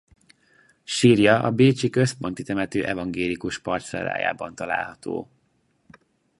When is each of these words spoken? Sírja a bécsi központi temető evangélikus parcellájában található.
Sírja 0.83 1.43
a 1.43 1.51
bécsi 1.51 1.89
központi 1.89 2.43
temető 2.43 2.85
evangélikus 2.85 3.59
parcellájában 3.59 4.55
található. 4.55 5.29